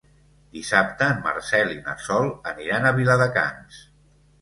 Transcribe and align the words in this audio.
Dissabte 0.55 1.09
en 1.17 1.21
Marcel 1.27 1.71
i 1.75 1.79
na 1.83 1.97
Sol 2.07 2.35
aniran 2.55 2.91
a 2.93 2.97
Viladecans. 3.01 3.83